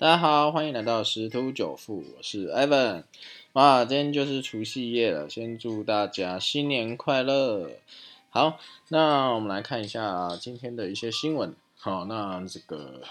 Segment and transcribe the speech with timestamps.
[0.00, 3.04] 大家好，欢迎来到十突九富，我是 Evan。
[3.52, 7.72] 哇，今天就是除夕夜了，先祝大家新年快乐。
[8.30, 8.58] 好，
[8.88, 11.54] 那我们来看一下今天的一些新闻。
[11.76, 13.02] 好，那这个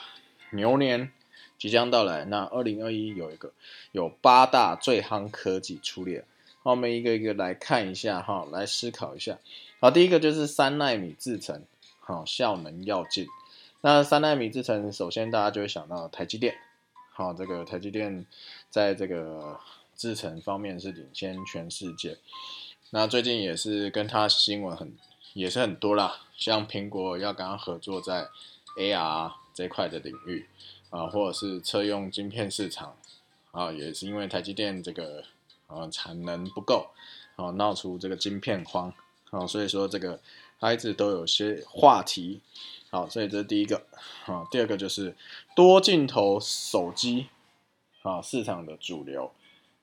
[0.49, 1.11] 牛年
[1.59, 3.51] 即将到来，那二零二一有一个
[3.91, 6.25] 有八大最夯科技出列，
[6.63, 9.37] 我们一个一个来看一下哈，来思考一下。
[9.79, 11.61] 好，第一个就是三纳米制程，
[11.99, 13.27] 好，效能要进。
[13.81, 16.55] 那三纳米制程，首先大家就会想到台积电。
[17.19, 18.25] 好，这个台积电
[18.69, 19.59] 在这个
[19.93, 22.17] 制程方面是领先全世界。
[22.91, 24.95] 那最近也是跟它新闻很
[25.33, 28.29] 也是很多啦，像苹果要跟它合作在
[28.77, 30.47] AR 这块的领域
[30.91, 32.95] 啊，或者是车用晶片市场
[33.51, 35.21] 啊，也是因为台积电这个
[35.67, 36.89] 啊产能不够
[37.35, 38.93] 啊，闹出这个晶片荒
[39.31, 40.21] 啊，所以说这个
[40.59, 42.41] 它一直都有些话题。
[42.91, 43.85] 好，所以这是第一个，
[44.25, 45.15] 啊，第二个就是
[45.55, 47.27] 多镜头手机，
[48.01, 49.31] 啊，市场的主流，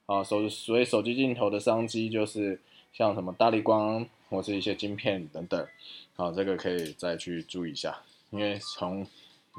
[0.07, 2.61] 啊，手所以手机镜头的商机就是
[2.93, 5.69] 像什么大力光或是一些晶片等等，
[6.17, 9.07] 好，这个可以再去注意一下，因为从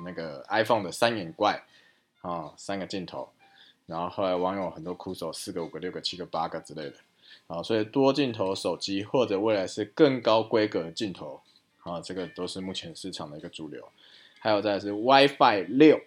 [0.03, 1.63] 那个 iPhone 的三眼怪，
[2.19, 3.29] 啊，三个镜头，
[3.85, 6.95] 然后后来网友很多哭手，四个、五个、六个、七个、八个之类的，
[7.47, 11.41] 啊，所以多镜头手机或者未来是更高规格的镜头。
[11.83, 13.87] 啊，这个都是目前市场的一个主流，
[14.39, 15.97] 还有再是 WiFi 六，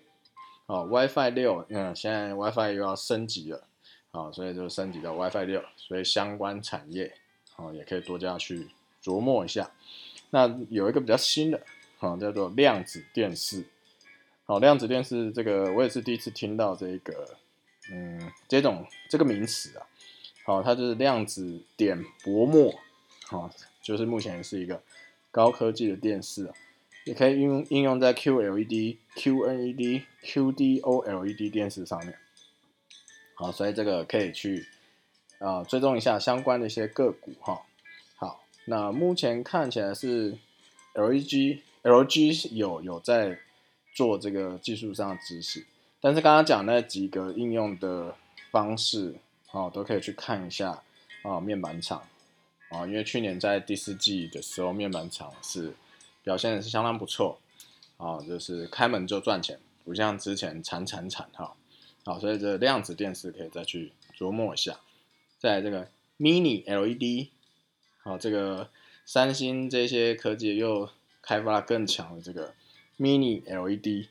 [0.67, 3.65] 哦，WiFi 六，嗯，现在 WiFi 又要升级了，
[4.11, 7.11] 啊，所以就升级到 WiFi 六，所以相关产业，
[7.57, 8.69] 哦，也可以多加去
[9.03, 9.71] 琢磨一下。
[10.29, 11.59] 那有一个比较新的，
[11.98, 13.65] 啊，叫做量子电视，
[14.45, 17.39] 好，量子电视这个我也是第一次听到这个，
[17.91, 19.87] 嗯，这种这个名词啊，
[20.51, 22.75] 好，它就是量子点薄膜，
[23.29, 23.48] 好，
[23.81, 24.83] 就是目前是一个。
[25.33, 26.55] 高科技的电视啊，
[27.05, 32.19] 也可以应用应用在 QLED、QNED、QD-OLED 电视上面。
[33.34, 34.67] 好，所以这个可以去
[35.39, 37.62] 啊追踪一下相关的一些个股哈。
[38.17, 40.36] 好，那目前看起来是
[40.95, 43.39] LG LG 有有在
[43.95, 45.64] 做这个技术上的支持，
[46.01, 48.17] 但是刚刚讲那几个应用的
[48.51, 49.14] 方式
[49.52, 50.83] 哦，都可以去看一下
[51.22, 52.06] 啊面板厂。
[52.70, 55.74] 啊，因为去年在第四季的时候，面板厂是
[56.22, 57.40] 表现的是相当不错
[57.96, 61.56] 啊，就是开门就赚钱，不像之前惨惨惨哈。
[62.05, 64.78] 好，所以这量子电视可以再去琢磨一下。
[65.36, 65.88] 在这个
[66.18, 67.30] Mini LED，
[68.02, 68.70] 好，这个
[69.05, 70.88] 三星这些科技又
[71.20, 72.55] 开发了更强的这个
[72.98, 74.06] Mini LED，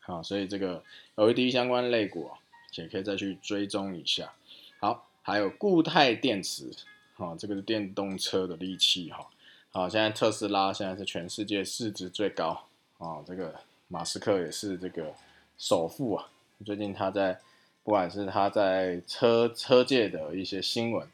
[0.00, 0.82] 好，所以这个
[1.16, 2.38] LED 相关类股啊
[2.76, 4.32] 也可以再去追踪一下。
[4.80, 6.70] 好，还有固态电池。
[7.14, 9.26] 好，这个是电动车的利器哈。
[9.70, 12.64] 好，现在特斯拉现在是全世界市值最高
[12.98, 13.22] 啊。
[13.26, 13.54] 这个
[13.88, 15.12] 马斯克也是这个
[15.58, 16.28] 首富啊。
[16.64, 17.38] 最近他在
[17.82, 21.06] 不管是他在车车界的一些新闻，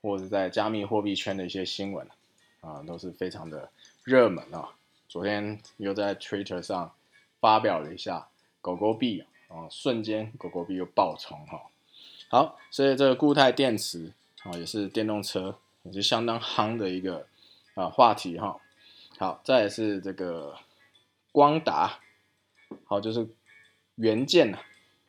[0.00, 2.04] 或者在加密货币圈的一些新闻
[2.60, 3.70] 啊，都是非常的
[4.02, 4.68] 热门啊。
[5.08, 6.92] 昨天又在 Twitter 上
[7.38, 8.26] 发表了一下
[8.60, 11.62] 狗狗币啊，瞬间狗狗币又爆冲哈。
[12.32, 14.12] 好，所以这个固态电池。
[14.44, 17.28] 啊，也是电动车，也是相当夯的一个
[17.74, 18.60] 啊话题哈。
[19.16, 20.56] 好，再是这个
[21.30, 22.00] 光达，
[22.86, 23.28] 好，就是
[23.94, 24.58] 元件呐，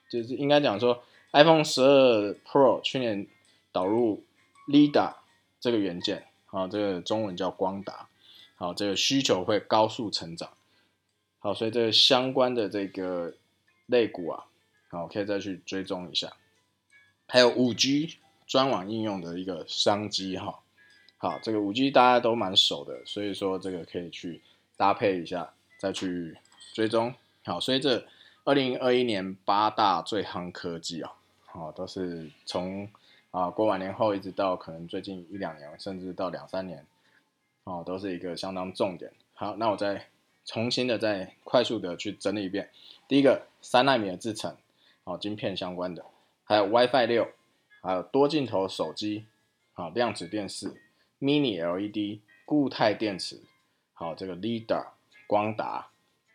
[0.07, 3.25] 就是应该讲说，iPhone 十二 Pro 去年
[3.71, 4.23] 导入
[4.67, 5.15] Lida
[5.59, 8.07] 这个元件，啊，这个中文叫光达，
[8.53, 10.51] 好，这个需求会高速成长，
[11.39, 13.33] 好，所以这个相关的这个
[13.87, 14.45] 类股啊，
[14.91, 16.31] 好，可以再去追踪一下，
[17.27, 18.17] 还有五 G。
[18.45, 20.59] 专网应用的一个商机哈，
[21.17, 24.41] 好，这个五 G 大家都蛮熟的，所以说这个可以去
[24.77, 26.37] 搭配一下，再去
[26.73, 27.15] 追踪。
[27.45, 28.05] 好，所以这
[28.43, 31.13] 二零二一年八大最夯科技啊，
[31.45, 32.87] 好，都是从
[33.31, 36.85] 啊过完年后一直到可能最近一两年，甚至到两三年，
[37.63, 39.11] 哦，都是一个相当重点。
[39.33, 40.09] 好，那我再
[40.45, 42.69] 重新的再快速的去整理一遍。
[43.07, 44.55] 第一个三纳米的制程，
[45.05, 46.05] 哦，晶片相关的，
[46.43, 47.27] 还有 WiFi 六。
[47.85, 49.25] 还有多镜头手机，
[49.73, 50.73] 好量子电视
[51.19, 53.41] ，Mini LED 固态电池，
[53.91, 54.85] 好这个 LiDAR
[55.27, 55.89] 光达，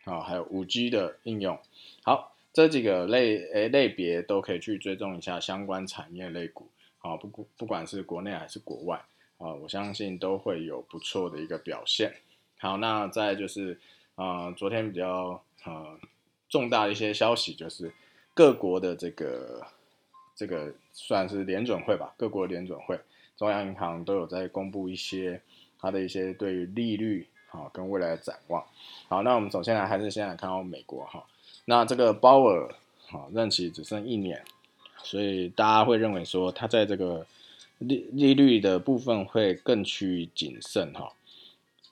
[0.05, 1.57] 好还有五 G 的应用，
[2.03, 6.69] 好这几个类诶类别都可以去追踪一下相关产业类股，
[6.99, 9.03] 好不不不管是国内还是国外，
[9.39, 12.13] 啊我相信都会有不错的一个表现。
[12.59, 13.79] 好，那再就是
[14.13, 15.99] 啊昨天比较呃
[16.47, 17.91] 重大的一些消息，就是
[18.35, 19.65] 各国的这个。
[20.39, 22.97] 这个算是联准会吧，各国联准会、
[23.35, 25.41] 中央银行都有在公布一些
[25.77, 28.63] 它的一些对于利率啊跟未来的展望。
[29.09, 31.25] 好，那我们首先来还是先来看到美国哈，
[31.65, 32.73] 那这个鲍尔
[33.09, 34.41] 好，任期只剩一年，
[35.03, 37.27] 所以大家会认为说他在这个
[37.79, 41.11] 利利率的部分会更趋于谨慎哈。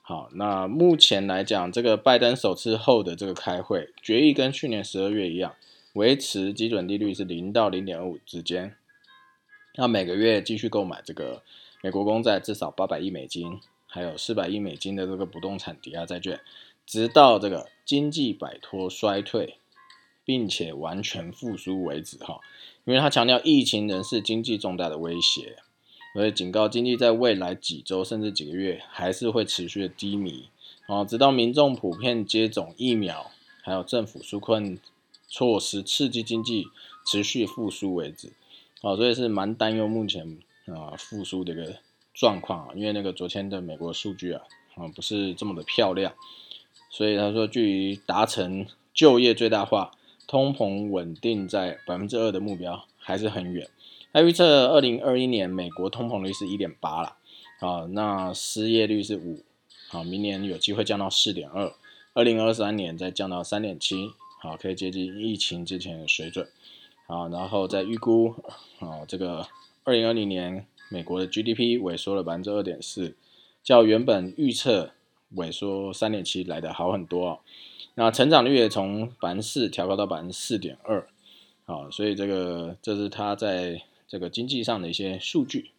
[0.00, 5.54] 好，那目前来讲，这个拜登首次后的这个开会决议跟去年十二月一样，
[5.98, 8.76] 维持基准利率是零到零点五之间。
[9.74, 11.42] 那每个月继续购买这个
[11.82, 13.58] 美国公债至少八百亿美金，
[13.88, 16.40] 还有四百亿美金的这个不动产抵押债券，
[16.86, 19.56] 直到这个经济摆脱衰退，
[20.24, 22.38] 并且完全复苏为止哈。
[22.84, 25.56] 因为他强调疫情仍是经济重大的威胁。
[26.14, 30.48] 所以警告经济在未来几周甚至几个月还是会持续的低迷，
[30.86, 34.78] 啊，直到民众普遍接种疫苗，还有政府纾困
[35.28, 36.66] 措施刺激经济
[37.06, 38.32] 持续复苏为止，
[38.80, 41.76] 哦，所以是蛮担忧目前啊复苏的一个
[42.14, 44.42] 状况啊，因为那个昨天的美国数据啊，
[44.74, 46.14] 啊不是这么的漂亮，
[46.90, 49.92] 所以他说距离达成就业最大化、
[50.26, 53.68] 通膨稳定在百分之二的目标还是很远。
[54.12, 57.16] 他预测二零二一年美国通膨率是一点八了，
[57.60, 59.42] 啊，那失业率是五，
[59.88, 61.72] 好，明年有机会降到四点二，
[62.14, 66.48] 二零二三年再降到三点七，好，可以接近疫情之前的水准，
[67.06, 68.34] 好，然后再预估，
[68.78, 69.46] 啊，这个
[69.84, 73.16] 二零二零年美国的 GDP 萎缩了百分之二点四，
[73.62, 74.92] 较原本预测
[75.34, 77.40] 萎缩三点七来的好很多哦，
[77.94, 81.06] 那成长率也从百分之四调高到百分之四点二，
[81.64, 83.82] 好，所以这个这是它在。
[84.10, 85.70] 这个经济上的一些数据，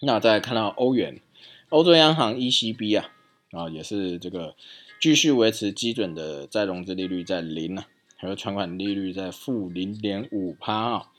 [0.00, 1.20] 那再看到欧元，
[1.68, 3.12] 欧洲央行 ECB 啊，
[3.52, 4.56] 啊也是这个
[4.98, 11.10] 继续维持基准的再融资利率在零啊，还有存款利率在负零点五趴啊，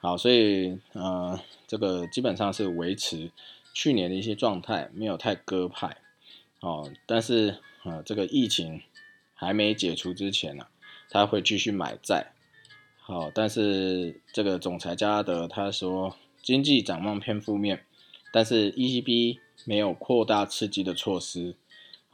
[0.00, 3.30] 好，所以呃这个基本上是维持
[3.74, 5.98] 去年的一些状态，没有太割派
[6.60, 8.80] 哦，但是呃这个疫情
[9.34, 10.66] 还没解除之前呢，
[11.10, 12.32] 他会继续买债。
[12.98, 17.84] 好，但是这个总裁加德他说经济展望偏负面，
[18.32, 21.54] 但是 ECB 没有扩大刺激的措施，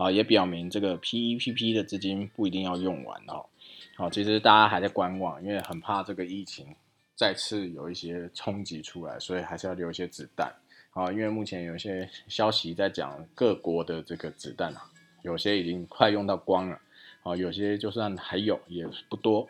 [0.03, 3.47] 啊，也表明这个 PEPP 的资金不一定要用完哦。
[3.95, 6.67] 好，其实大家还在观望，因为很怕这个疫情
[7.15, 10.53] 再次有一些冲击出来，所以还是要留一些子弹。
[10.93, 14.83] 啊，因为目前有一些消息在讲各国的这个子弹啊，
[15.23, 16.81] 有些已经快用到光了，
[17.23, 19.49] 啊，有些就算还有也不多。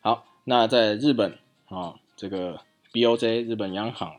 [0.00, 0.26] 好。
[0.44, 1.36] 那在日本
[1.66, 2.62] 啊，这个
[2.92, 4.16] BOJ 日本央行，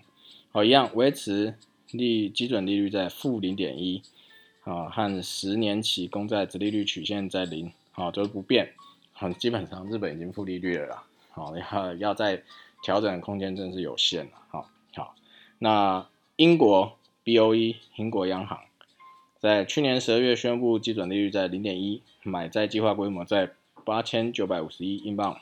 [0.51, 1.56] 好一样维持
[1.89, 4.04] 利基准利率在负零点一，
[4.71, 8.71] 啊和十年期公债殖利率曲线在零，啊都不变，
[9.13, 12.41] 很基本上日本已经负利率了啦，好要要在
[12.81, 15.15] 调整空间真是有限了，好好，
[15.59, 16.07] 那
[16.38, 18.59] 英国 BOE 英国央行
[19.39, 23.51] 在去年十二月宣布基准利率在零点一，买债计划规模在
[23.83, 25.39] 八千九百五十亿英镑。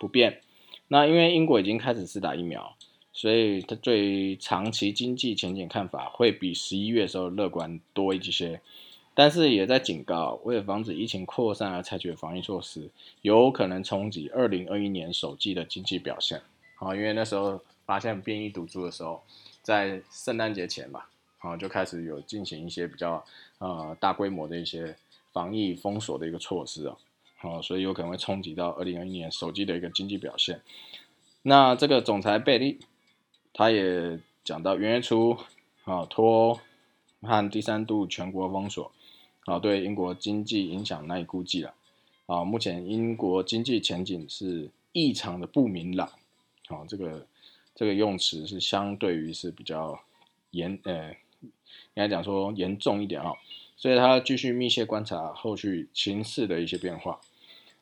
[0.00, 0.40] 不变，
[0.88, 2.74] 那因为英国已经开始试打疫苗，
[3.12, 8.60] 所以他对长期经济前景看法会比十一月时候乐观多一些，
[9.14, 12.88] 但是也在警告，为了防止疫情扩散而采取的防疫措施，
[13.20, 16.40] 有可能冲击二零二一年首季的经济表现。
[16.76, 19.22] 好，因为那时候发现变异毒株的时候，
[19.62, 23.22] 在圣诞节前吧，好就开始有进行一些比较
[23.58, 24.96] 呃大规模的一些
[25.32, 26.96] 防疫封锁的一个措施啊。
[27.36, 30.60] 好，所以有可能会冲击到二零二一年首季的一个经济表现。
[31.42, 32.78] 那这个总裁贝利，
[33.54, 35.36] 他也讲到元月初，
[35.84, 36.60] 啊，脱欧
[37.20, 38.90] 和第三度全国封锁，
[39.44, 41.74] 啊，对英国经济影响难以估计了。
[42.26, 46.08] 啊，目前英国经济前景是异常的不明朗。
[46.68, 47.26] 啊，这个
[47.74, 50.00] 这个用词是相对于是比较
[50.52, 51.50] 严，呃，应
[51.94, 53.32] 该讲说严重一点啊。
[53.76, 57.20] 所以他继续密切观察后续情势的一些变化。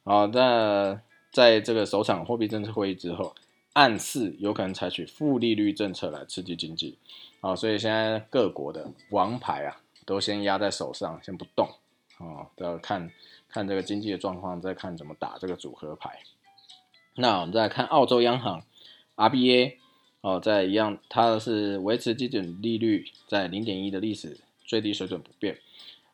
[0.05, 1.01] 啊，那
[1.31, 3.35] 在这个首场货币政策会议之后，
[3.73, 6.99] 暗示有可能采取负利率政策来刺激经济。
[7.41, 11.69] 好，所以现在各国的王牌啊，都先压在手上，先不动。
[12.19, 13.11] 啊，都要看
[13.49, 16.19] 看这个经济的状况，再看怎么打这个组合牌。
[17.15, 18.63] 那我们再来看澳洲央行
[19.17, 19.77] RBA，
[20.21, 25.59] 哦，在一样，它是维持基准利率在零点一的历史最低水准不变，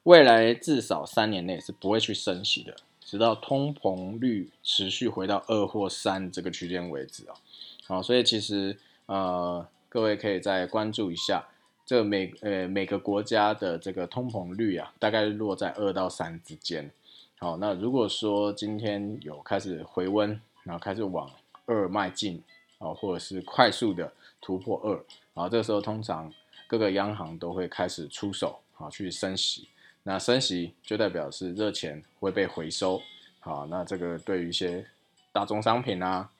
[0.04, 2.76] 未来至少三年内是不会去升息的。
[3.06, 7.36] 直到通膨率持续回到二或三这个区间为止啊，
[7.86, 11.46] 好，所以其实呃，各位可以再关注一下
[11.86, 16.90] 这每呃每个国家的这个通膨率啊，大概落在二到三之间。
[17.38, 21.30] 好，那如果说今天有开始回温，然后开始往
[21.66, 22.42] 二迈进
[22.78, 24.90] 啊，或者是快速的突破二，
[25.32, 26.32] 然后这个时候通常
[26.66, 29.68] 各个央行都会开始出手啊，去升息。
[30.08, 33.02] 那升息就代表是热钱会被回收，
[33.40, 34.86] 好，那这个对于一些
[35.32, 36.30] 大宗商品啊，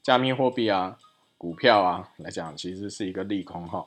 [0.00, 0.96] 加密货币啊、
[1.36, 3.84] 股票啊来讲，其实是一个利空哈。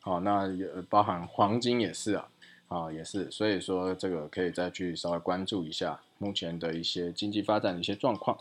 [0.00, 2.28] 好，那也包含黄金也是啊，
[2.66, 8.36] 啊也是，所以说这个可以再去稍微关注一下目前的一些经济发展的一些状况。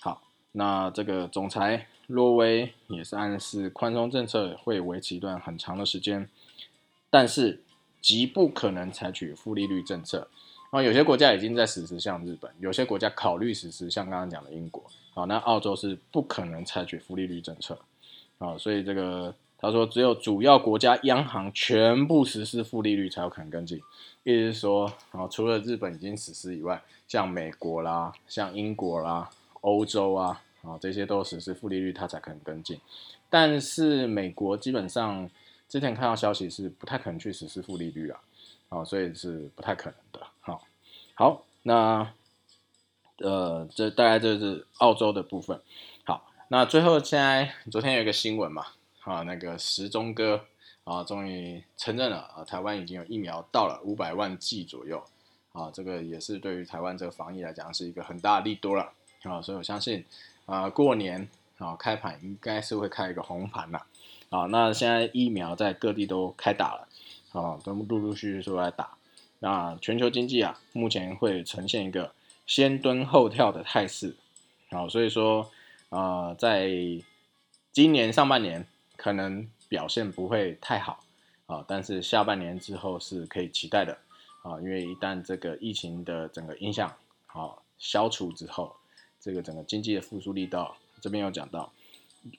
[0.00, 6.28] 好，那这个总裁洛威也是暗示宽松政策会维持一段很长的时间，
[7.08, 7.62] 但是
[8.02, 10.28] 极不可能采取负利率政策。
[10.68, 14.82] 啊，有些国家已经在实施，像日本；有些国家考虑实施，像刚刚讲的英国。
[15.14, 17.78] 好，那澳洲是不可能采取负利率政策。
[18.36, 19.34] 啊，所以这个。
[19.64, 23.78] 他说，只有主要国家央行全部实施负利率，才有可能跟进。
[24.24, 29.30] 意思是说，啊，除了日本已经实施以外，像美国啦、像英国啦、
[29.60, 32.76] 欧洲啊，啊，这些都实施负利率，它才可能跟进。
[33.30, 35.30] 但是美国基本上
[35.72, 38.20] 之前看到消息是不太可能去实施负利率啊，
[38.68, 40.20] 啊，所以是不太可能的。
[40.42, 40.62] 好，
[41.14, 42.12] 好，那
[43.16, 45.58] 呃，这大概就是澳洲的部分。
[46.04, 48.66] 好，那最后现在昨天有一个新闻嘛。
[49.04, 50.44] 啊，那个时钟哥
[50.84, 55.02] 啊，终于承认了啊，台湾已经有疫苗到了五百万剂左右
[55.52, 60.04] 啊，这个也是对于台湾这个防疫来讲是一个很大的利多了啊，所以我相信
[60.44, 61.26] 啊，过年
[61.56, 63.86] 啊开盘应该是会开一个红盘了
[64.32, 66.88] 啊，那现在疫苗在各地都开打了
[67.30, 68.96] 啊，都陆陆续续都在打，
[69.38, 72.12] 那全球经济啊，目前会呈现一个
[72.46, 74.16] 先蹲后跳的态势
[74.70, 75.48] 啊，所以说
[75.90, 76.68] 啊，在
[77.70, 78.66] 今年上半年。
[78.94, 81.02] 可能表现不会太好
[81.46, 83.98] 啊，但是下半年之后是可以期待的
[84.42, 86.94] 啊，因为一旦这个疫情的整个影响
[87.26, 88.76] 好消除之后，
[89.18, 91.72] 这个整个经济的复苏力道这边有讲到，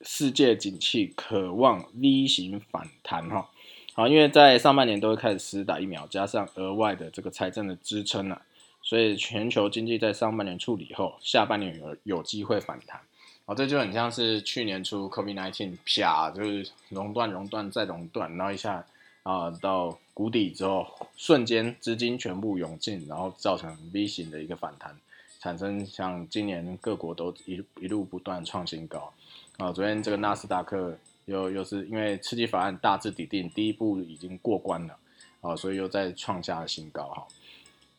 [0.02, 3.50] 世界景气渴望 V 型反弹哈，
[3.94, 8.42] 好，因为在上半年都会开始施打疫苗，加上额外的这个财政的支撑了，
[8.82, 13.00] 所以全球经济在上半年处理后，下半年有有机会反弹。
[13.46, 18.86] 好，这就很像是去年初 COVID-19 啪，就是熔断、熔断再熔断，然后一下
[19.24, 20.88] 啊到谷底之后，
[21.18, 24.98] 瞬间资金全部涌进，然后造成 V 型的一个反弹，
[25.42, 29.12] 产生像今年各国都一一路不断创新高
[29.58, 29.72] 啊。
[29.72, 34.98] 昨天这个纳斯达克又又是因为刺激法案大致抵定，第一步已经过关了
[35.42, 37.28] 啊，所以又再创下了新高哈。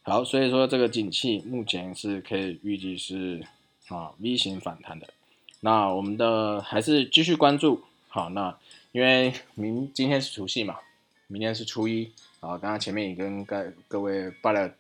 [0.03, 3.43] 好，所以说这个景气目前是可以预计是
[3.89, 5.09] 啊 V 型反弹的。
[5.61, 8.55] 那我们的还是继续关注好，那
[8.93, 10.77] 因为明今天是除夕嘛，
[11.27, 12.59] 明天是初一啊。
[12.59, 14.71] 刚刚前面也跟各各位拜了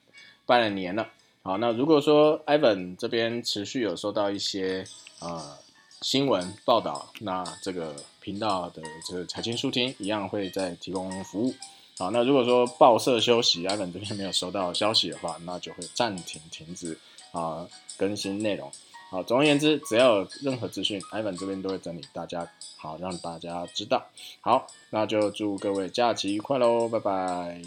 [0.44, 1.08] 拜了年了，
[1.42, 4.84] 好，那如果说 Ivan 这边持续有收到一些
[5.20, 5.56] 呃
[6.04, 11.54] 新闻报道，那这个频道的这个财经书听一样会再提供服务。
[11.96, 16.98] 好，那如果说报社休息，Ivan 这边没有收到消息的话，那就会暂停停止
[17.32, 18.70] 啊更新内容。
[19.08, 22.46] 好，总而言之，只要有任何资讯，Ivan 这边都会整理大家，
[22.76, 24.04] 好让大家知道。
[24.42, 27.62] 好，那就祝各位假期愉快喽，拜拜。